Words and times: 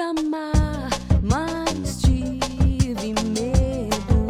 amar, 0.00 0.88
mas 1.22 2.00
tive 2.00 3.14
medo 3.30 4.26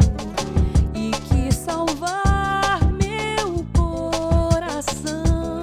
e 0.93 1.11
quis 1.29 1.55
salvar 1.55 2.79
meu 2.91 3.65
coração. 3.73 5.61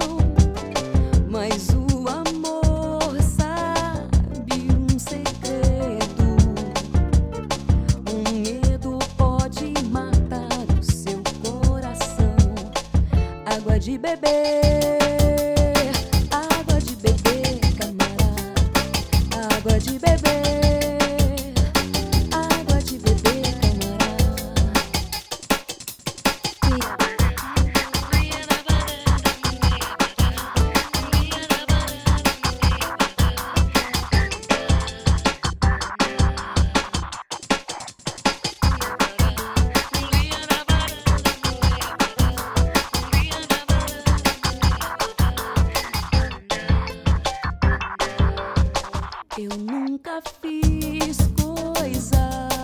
Mas 1.29 1.69
o 1.69 2.07
amor 2.09 3.21
sabe 3.21 4.67
um 4.73 4.99
segredo. 4.99 6.37
Um 8.09 8.23
medo 8.41 8.99
pode 9.15 9.73
matar 9.89 10.49
o 10.79 10.83
seu 10.83 11.21
coração. 11.43 12.35
Água 13.45 13.79
de 13.79 13.97
beber. 13.97 14.98
Eu 49.41 49.57
nunca 49.57 50.21
fiz 50.41 51.17
coisa. 51.41 52.58